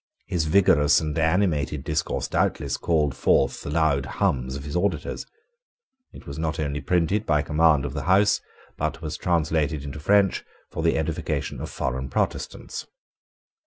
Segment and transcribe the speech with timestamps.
[0.25, 5.27] His vigorous and animated discourse doubtless called forth the loud hums of his auditors.
[6.11, 8.41] It was not only printed by command of the House,
[8.77, 12.87] but was translated into French for the edification of foreign Protestants.